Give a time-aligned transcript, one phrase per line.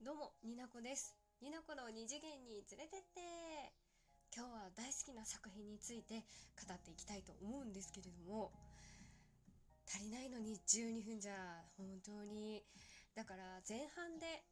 [0.00, 1.16] どうも、になこです。
[1.42, 3.74] になこの二次元に連れてって。
[4.30, 6.22] 今日は大好きな作品について
[6.54, 8.52] 語っていきたいと思うんですけれども、
[9.90, 11.34] 足りないのに12分じゃ
[11.76, 12.62] 本当に。
[13.16, 14.46] だから前半で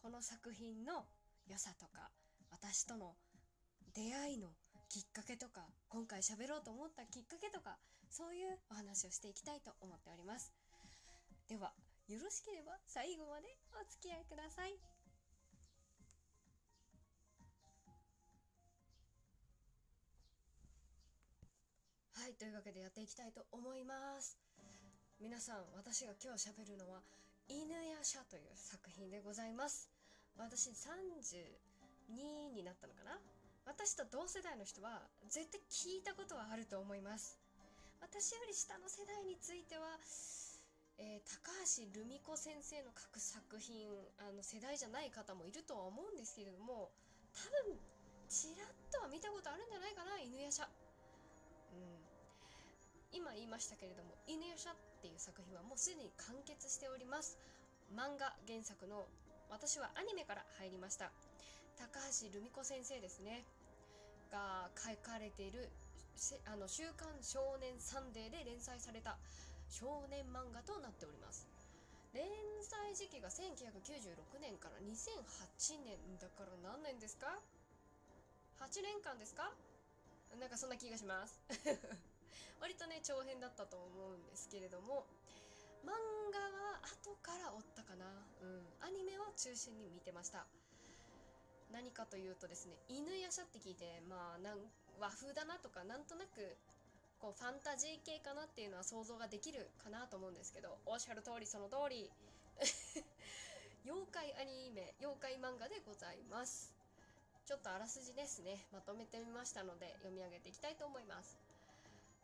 [0.00, 1.04] この作品の
[1.50, 2.12] 良さとか、
[2.52, 3.16] 私との
[3.94, 4.54] 出会いの
[4.88, 10.52] きっかけとか、今回喋ろうと思ったきっかけとか、そういうお話をしていきたいと思っております。
[11.48, 11.74] では、
[12.06, 14.76] よろしければ最後までお付き合いください。
[22.12, 24.36] はい、というわけでやっていきたいと思います。
[25.20, 27.00] 皆さん、私が今日喋るのは、
[27.48, 29.88] 犬夜叉という作品でございます。
[30.36, 33.16] 私32になったのかな？
[33.64, 37.38] 私と同世代の人は絶対聞いたことはあると思います。
[38.00, 39.96] 私より下の世代については、
[40.98, 43.88] えー高橋留美子先生の書く作品
[44.20, 46.92] あの世代じゃない方もいるとは思うんですけれども
[47.32, 47.78] 多分
[48.28, 50.68] ちらっとは見たことあるんじゃないかな犬夜叉、
[51.72, 51.98] うん、
[53.12, 57.36] 今言いましたけれども犬夜叉っていう作品はもうすでに完結しております。
[57.92, 59.06] 漫画原作の
[59.50, 61.12] 私はアニメから入りました。
[61.76, 63.44] 高橋留美子先生ですね。
[64.32, 65.68] が書かれている
[66.46, 69.18] あの「週刊少年サンデー」で連載された
[69.74, 71.50] 少年漫画となっております。
[72.14, 72.22] 連
[72.62, 77.26] 載時期が1996年から2008年だから何年ですか
[78.62, 79.50] ？8年間ですか？
[80.38, 81.42] なんかそんな気がします。
[82.62, 85.06] 割とね長編だったと思うんですけれども
[85.82, 85.90] 漫
[86.30, 88.06] 画は後から追ったかな。
[88.42, 88.66] うん。
[88.80, 90.46] アニメを中心に見てました。
[91.72, 96.56] 何かというとですね犬夜叉って聞いてまあなん和風だなとかなんとなく
[97.24, 102.12] こうファンタジー系かなっていうのは想像ができるかなと思うんですけどおっしゃる通りその通り。
[103.88, 106.76] 妖怪アニメ妖怪漫画でございます。
[107.48, 108.68] ちょっとあらすじですね。
[108.72, 111.38] まとめてみましたので読み上げていきたいと思います。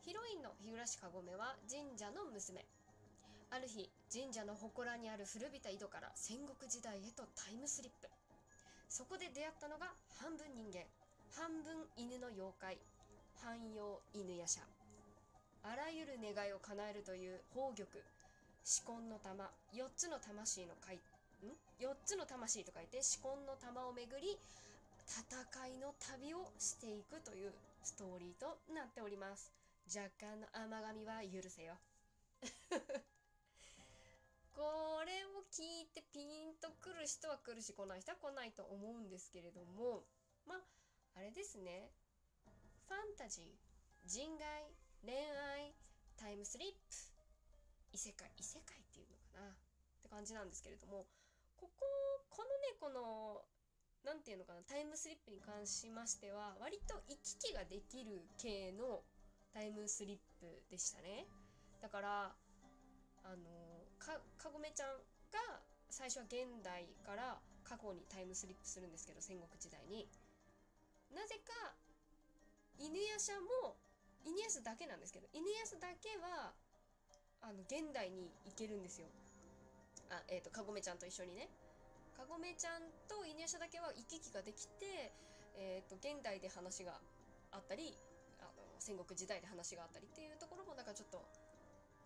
[0.05, 2.67] ヒロインの日暮かごめは神社の娘。
[3.49, 8.09] ある日神社の祠にある古びた井戸から戦国時代へとタイムスリップ。
[8.87, 10.85] そこで出会ったのが半分人間
[11.33, 12.79] 半分犬の妖怪
[13.41, 14.80] 汎用犬夜叉。
[15.63, 17.87] あらゆる願いを叶えるという宝玉。
[18.65, 19.51] 至根の玉。
[19.75, 24.39] 4つの魂の書いん？4つの魂と書いて至根の玉を巡り
[25.09, 25.27] 戦
[25.67, 29.53] いの旅をしていくというストーリーとなっております。
[29.89, 31.75] 若干の甘噛みは許せよ。
[34.55, 40.05] これを聞いてピンとくる人は来るし来ない人は来ないと思うんですけれども。
[40.47, 40.61] まあ
[41.17, 41.91] あれですね。
[42.87, 43.47] ファンタジー。
[44.07, 44.80] 人外。
[45.05, 45.73] 恋愛
[46.17, 46.77] タイムスリップ
[47.93, 49.51] 異世界異世界っていうのかな？
[49.51, 49.55] っ
[50.03, 51.07] て感じなんですけれども
[51.57, 51.87] ここ
[52.29, 53.43] このねこの
[54.05, 59.03] 何ていうのかなタイムスリップに関しましては割と行き来ができる系の
[59.53, 61.27] タイムスリップでしたね。
[61.83, 62.33] だから
[63.25, 64.97] あのかかごめちゃん
[65.33, 70.09] が最初は現代から過去にタイムスリップするんですけど戦国時代に。
[71.13, 71.75] なぜか
[72.79, 73.77] 犬夜叉も
[74.41, 76.57] 犬夜叉だけなんですけど犬夜叉だけは
[77.45, 79.09] あの現代に行けるんですよ。
[80.09, 81.49] あえっ、とかごめちゃんと一緒にね。
[82.17, 85.13] かごめちゃんと犬夜叉だけは行き来ができて
[85.61, 86.97] えっ、と現代で話が
[87.53, 87.93] あったり
[88.41, 91.21] あの戦国時代で話があったりっていうところもなんかちょっと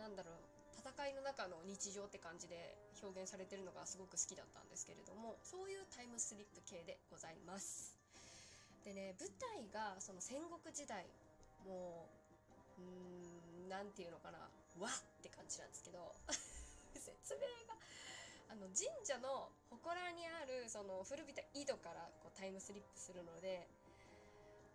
[0.02, 0.42] なんだろう
[0.74, 7.94] 戦いの中の日常って感じで表現されてるのがすごく好きだったんですけれどもそういうタイムスリップ系でございます。
[8.82, 11.06] でね舞台がその戦国時代
[11.64, 12.23] もう
[12.78, 14.38] うーんなんていうのかな。
[14.78, 16.14] わって感じなんですけど
[16.98, 17.78] 説明が
[18.50, 23.68] あの神社の祠にあるその古びた井戸からこうタイムスリップするので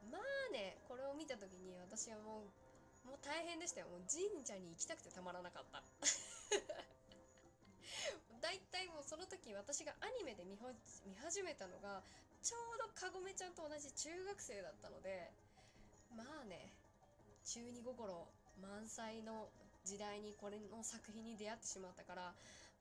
[0.09, 0.21] まあ
[0.51, 2.43] ねこれを見た時に私はも
[3.05, 3.87] うもう大変でしたよ。
[3.87, 5.81] もう神社に行きたくてたまらなかった。
[8.39, 10.57] だいたいもうその時私がアニメで見
[11.05, 12.03] 見始めたのが
[12.41, 15.31] ちょうどかごめちゃんと同じ中学生だったので
[16.15, 16.71] まあね
[17.49, 17.97] 中二心
[18.61, 19.49] 満載の
[19.81, 22.29] 時代にこれの作品に出会ってしまったから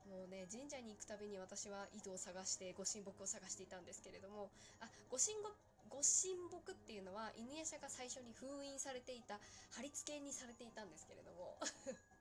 [0.05, 5.49] もうね神社に行くたびに私は井戸を探してご神木を探していたんですけれどもあご神木
[5.89, 9.41] ご神木っていうのは犬夜叉が最初に封印されていた
[9.73, 11.57] 貼り付けにされていたんですけれども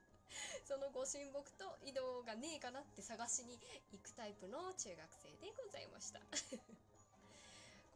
[0.64, 3.60] そのご神木と井戸がねえかなって探しに
[3.92, 6.24] 行くタイプの中学生でございました。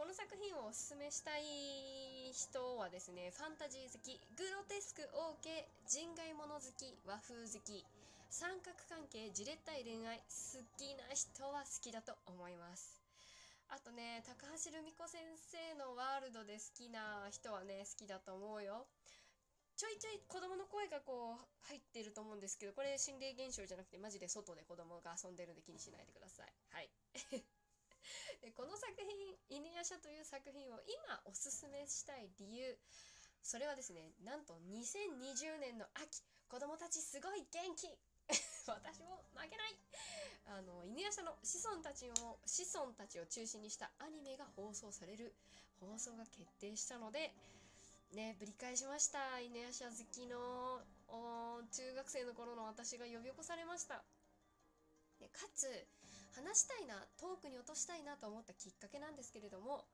[0.02, 5.46] この作品をおすすめしたい人はですねファンタジー好きグロテスク OK
[5.86, 7.86] 人外物好き和風好き
[8.26, 12.98] 三角関係じれったい恋愛好きな人は好きだと思います。
[13.70, 18.90] あとね高橋留美子先生のワールドで好きな人はね好きだと思うよ。
[19.78, 26.50] ちょいちょい子供の声がこう入ってると思うんですけどこれ心霊現象じゃなくてマジで外で子供が遊んでるんで気にしないでください。
[28.92, 32.78] 作品「犬夜叉」という作品を今おすすめしたい理由。
[33.42, 36.22] それはですねなんと2020年の秋。
[36.46, 37.88] 子供たちすごい元気。
[38.68, 39.78] 私も負けない。
[40.44, 45.34] あの犬夜叉の子孫たちを子孫たちを中心にしたアニメが放送される。
[45.80, 47.34] 放送が決定したので
[48.12, 49.40] ねぶり返しました。
[49.40, 50.84] 犬夜叉好きの
[51.70, 54.04] 中学生の頃の私が呼び起こされました。
[55.18, 55.88] でかつ
[56.32, 59.84] 話したいなトークに落としたいなと思ったきっかけなんですけれども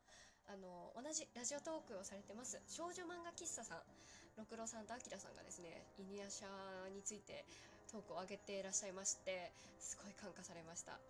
[0.46, 3.78] あの同じラジオトークをされてます少女漫画喫茶さん
[4.38, 6.46] 六郎さんとあきらさんがですね犬夜叉
[6.94, 7.44] について
[7.90, 11.00] トークを上げていらっしゃいましてすごい感化されました。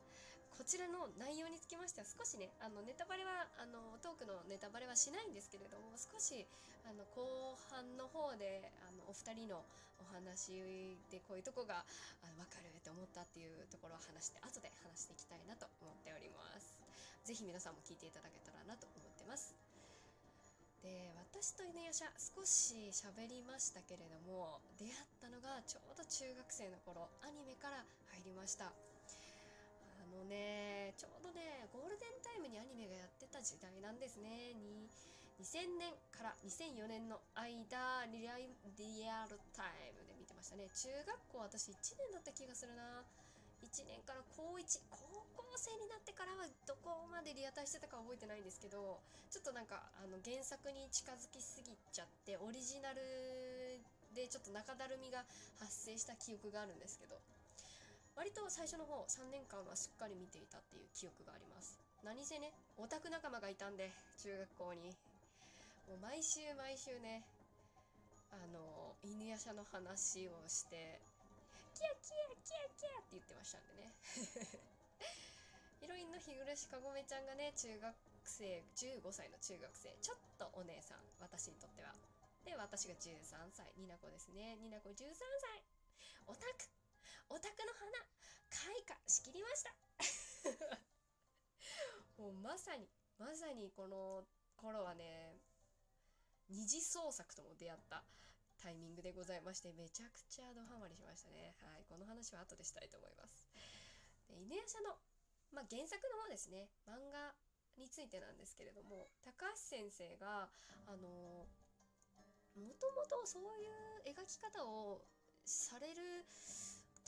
[0.56, 6.44] こちらの内容につきましては少しねあのネタバレはあのトークのネタバレはしないんですけれども少し
[6.84, 9.64] あの後半の方であのお二人の
[10.00, 11.84] お話でこういうとこが
[12.22, 16.76] あの分かるって思ったっていうところを話して後で話していきたいなと思っております。
[17.24, 19.52] 是非皆さんも聞いていただけたらなと思ってます。
[20.82, 27.84] で私と犬夜叉少し喋りましたけれども出会ったのがちょうど中学生の頃アニメから
[28.14, 28.72] 入りました。
[30.08, 34.56] のねちょうどねゴールデンタイムにアニメがやってた時代なんですね。
[35.38, 40.66] 2000年から2004年の間リアリアルタイムで見てましたね。
[40.74, 43.04] 中学校私1年だった気がするな。
[43.62, 44.98] 1年から高1高
[45.34, 49.00] 校生になってからはどこまでリアタイしてたか覚えてないんですけど
[49.30, 53.02] ちょっとなんかあの原作に近づきすぎちゃってオリジナル
[54.14, 55.26] でちょっと中だるみが
[55.58, 57.18] 発生した記憶があるんですけど。
[58.18, 61.78] 割と最初の方3年間はしっかり見ていたっていう記憶があります。
[62.02, 64.90] 何せねオタク仲間がいたんで中学校に。
[65.86, 67.22] もう毎週毎週ね
[68.34, 70.98] あの犬夜叉の話をして
[71.78, 73.94] キャキャキャキャって言ってましたんでね。
[75.78, 77.94] ヒロインの日暮かごめちゃんがね中学
[78.26, 78.66] 生
[78.98, 81.94] 15歳の中学生ちょっとお姉さん私にとっては。
[82.42, 84.58] で私が13歳になこですね。
[84.58, 85.62] になこ13歳。
[86.26, 86.77] オタク
[87.30, 87.92] オタクの花
[88.50, 89.74] 開花しきりました。
[92.22, 92.88] もうまさに
[93.18, 94.26] まさにこの
[94.56, 95.38] 頃はね
[96.48, 98.04] 二次創作とも出会った
[98.56, 101.54] タイミングでございましてめちゃくちゃドハマりしましたね。
[101.60, 103.44] はいこの話は後でしたいと思います。
[104.28, 104.98] で犬夜叉の、
[105.52, 106.70] まあ、原作の方ですね。
[106.86, 107.34] 漫画
[107.76, 110.50] についてなんですけれども高橋先生が
[110.86, 111.46] あの
[112.56, 115.06] もともとそういう描き方を
[115.44, 116.26] される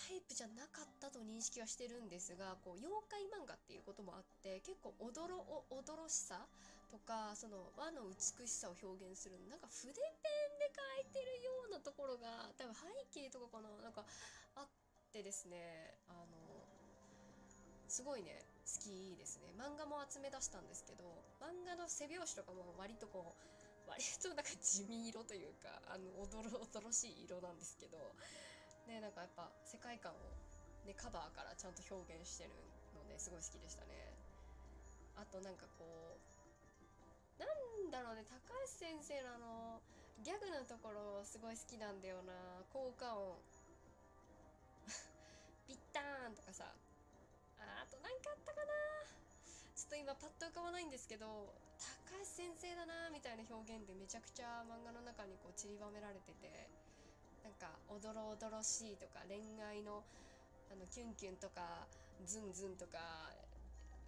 [0.09, 6.49] タイプじゃなかったと認識はしてるんですがこう妖怪漫画っていうこともあって結構おどろおどろしさ
[6.89, 14.03] とかその和の美しさを表現するなんか筆ペンで描いてるようなところが多分背景とかかななんか
[14.57, 14.69] あっ
[15.13, 16.65] てですねあの
[17.87, 19.51] すごいね好きですね。
[19.59, 21.03] 漫画も集め出したんですけど
[21.43, 27.99] 漫画の背表紙とかも割とこう割となんか地味色というかあのおどろおどろしい色なんですけど
[28.87, 30.15] ねなんかやっぱ世界観を、
[30.87, 32.51] ね、カバーからちゃんと表現してる
[32.95, 34.15] のですごい好きでしたね。
[35.17, 36.21] あとなんかこう
[37.41, 39.81] なんだろうね高橋先生のあの
[40.25, 42.33] ギャグのところすごい好きなんだよな。
[42.73, 43.41] 効果音。
[45.67, 46.69] ピッターンとかさ。
[47.61, 48.73] あと何かあったかな。
[49.81, 51.55] ちょっと今パッと浮かばないんですけど
[52.05, 56.80] 高橋先生だなみたいな表現でめちゃくちゃ漫画の中にこう散りばめられてて。
[57.61, 60.01] かおどろおどろしいとか恋愛の
[60.73, 61.85] あのキュンキュンとか
[62.25, 63.29] ズンズンとか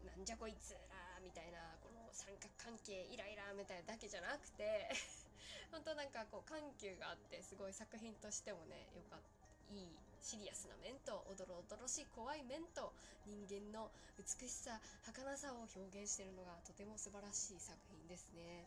[0.09, 4.89] なんじゃこいつらみたいなこの三角関係イライラみたいなだけじゃなくて
[5.75, 9.89] 本当なんかこう緩急があってすごい作品としてもねよかったいい
[10.23, 12.93] シリアスな面とおどろおどろしい怖い面と
[13.27, 18.67] 人間の美しさ儚さを表現してるのがとても素晴らしい作品ですね。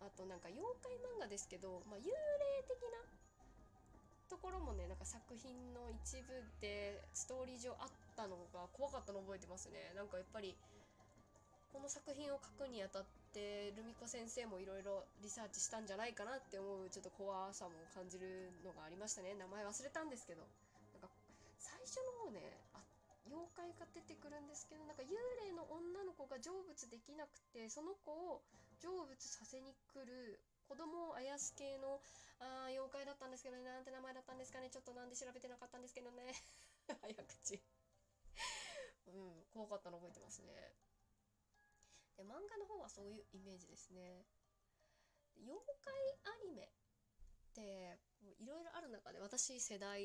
[0.00, 2.12] あとなんか妖怪漫画ですけど、まあ、幽霊
[2.68, 3.00] 的な
[4.34, 9.94] ところもねなんか作品の一部でストーリー上あったのが怖かったの覚えてますね。
[9.94, 10.58] なんかやっぱり
[11.70, 19.38] この作品を書くにあたってルミ子先生もいろいろリサーチしたんじゃないかなって思うちょっと怖さも感じるのがありましたね。
[19.38, 20.42] 名前忘れたんですけど。
[20.90, 21.06] なんか
[21.62, 22.82] 最初の方ねあ
[23.30, 25.14] 妖怪が出てくるんですけどなんか幽
[25.46, 28.42] 霊の女の子が成仏できなくてその子を
[28.82, 30.42] 成仏させに来る
[30.74, 32.02] 子供をあやす系の
[32.42, 36.34] あ妖怪だったんですけどねなんて名前だったんですかねちょっとなんで調べてなかったんですけどね。
[36.98, 37.62] 早口。
[39.06, 40.74] うん怖かったの覚えてますね。
[42.18, 44.26] で漫画の方はそういうイメージですね。
[45.38, 45.94] 妖怪
[46.42, 48.00] アニメって
[48.42, 50.02] いろいろある中で私世代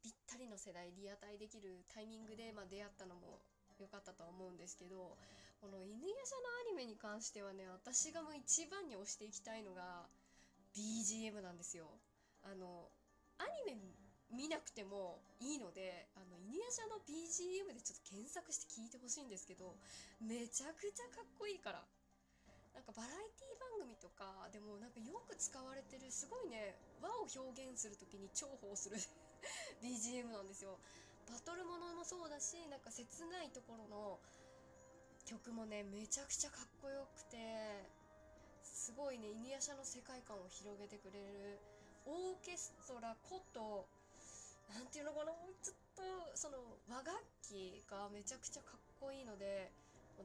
[0.00, 3.42] ぴったりの世代リアタイできるタイミングで、まあ、出会ったのも
[3.78, 5.18] 良かったと思うんですけど
[5.62, 10.10] この犬夜叉のアニメに関してはね私がもう一番に推していきたいのが
[10.74, 11.86] BGM なんですよ。
[12.42, 12.90] あの
[13.38, 13.78] アニメ
[14.34, 19.78] 見なくてもいいのであの犬夜叉の BGM でちょっと検索して聞いてほしいんですけど
[20.18, 21.86] めちゃくちゃかっこいいから。
[22.74, 28.96] なんかバラエティ番組とかでもなんかよく使われてるすごいね和を表現する時に重宝する
[29.84, 30.80] BGM なんですよ。
[31.30, 34.18] バトルものもそうだしなんか切ないところの
[35.24, 37.38] 曲もねめちゃくちゃかっこよくて
[38.62, 41.58] すごいね犬夜叉の世界観を広げてくれる
[42.06, 43.86] オーケストラこと
[44.74, 46.02] 何ていうのかなちょっと
[46.34, 46.58] その
[46.90, 47.14] 和楽
[47.46, 49.70] 器がめちゃくちゃかっこいいので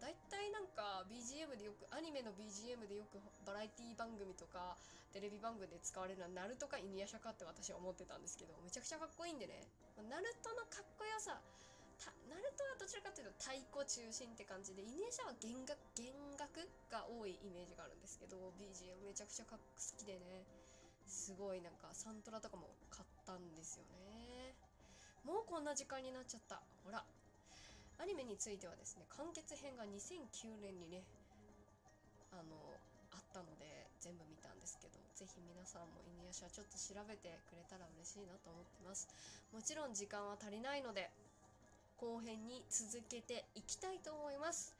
[0.02, 4.78] 大体なんか BGM でよくアニメの BGM でよくバラエティ番組とか
[5.14, 9.66] テレビ番組で使われるのはナルトかイニヤシャかって私は思ってたんですけどめちゃくちゃかっこいいんでね。
[9.98, 11.42] ナルトのかっこよさ
[12.28, 20.46] ナルトはどちらかというと太鼓中心って感じでイニヤシャは弦楽弦楽が多いイメージがあるんですけど BGM めちゃくちゃかっ好きでね。
[21.08, 24.54] すごいなんかサントラとかも買ったんですよね。
[25.24, 26.62] もうこんな時間になっちゃった。
[26.84, 27.04] ほら。
[27.98, 31.02] アニメについてはですね完結編が2009年にね
[32.32, 32.78] あの
[33.10, 39.10] あったので全部見たんですけど是非皆さんも犬夜叉ちょっと調べてくれたら嬉しいなと思ってます。
[39.50, 41.10] もちろん時間は足りないので
[41.98, 44.76] 後編に続けていきたいと思います。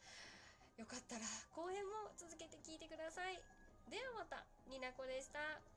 [0.78, 1.22] よかったら
[1.56, 3.42] 後編も続けて聞いてください。
[3.90, 5.77] ではまたになこでした。